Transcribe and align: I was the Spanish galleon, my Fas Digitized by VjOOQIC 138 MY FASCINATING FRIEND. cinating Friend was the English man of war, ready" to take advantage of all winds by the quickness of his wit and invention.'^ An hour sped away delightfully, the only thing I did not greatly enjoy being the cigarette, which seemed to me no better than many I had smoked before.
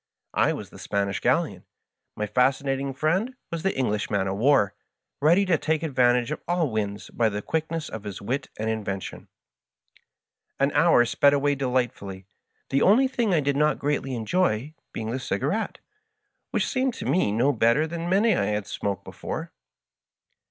I 0.33 0.51
was 0.51 0.71
the 0.71 0.79
Spanish 0.79 1.19
galleon, 1.19 1.63
my 2.15 2.25
Fas 2.25 2.33
Digitized 2.33 2.33
by 2.33 2.33
VjOOQIC 2.33 2.33
138 2.33 2.33
MY 2.33 2.33
FASCINATING 2.33 2.57
FRIEND. 2.57 2.73
cinating 2.73 2.97
Friend 2.97 3.35
was 3.51 3.61
the 3.63 3.77
English 3.77 4.09
man 4.09 4.27
of 4.27 4.37
war, 4.37 4.73
ready" 5.21 5.45
to 5.45 5.57
take 5.59 5.83
advantage 5.83 6.31
of 6.31 6.41
all 6.47 6.71
winds 6.71 7.09
by 7.11 7.29
the 7.29 7.41
quickness 7.43 7.87
of 7.87 8.03
his 8.05 8.19
wit 8.19 8.49
and 8.57 8.67
invention.'^ 8.67 9.27
An 10.59 10.71
hour 10.71 11.05
sped 11.05 11.33
away 11.35 11.53
delightfully, 11.53 12.25
the 12.71 12.81
only 12.81 13.07
thing 13.07 13.31
I 13.31 13.41
did 13.41 13.55
not 13.55 13.77
greatly 13.77 14.15
enjoy 14.15 14.73
being 14.91 15.11
the 15.11 15.19
cigarette, 15.19 15.77
which 16.49 16.67
seemed 16.67 16.95
to 16.95 17.05
me 17.05 17.31
no 17.31 17.53
better 17.53 17.85
than 17.85 18.09
many 18.09 18.35
I 18.35 18.45
had 18.45 18.65
smoked 18.65 19.03
before. 19.03 19.51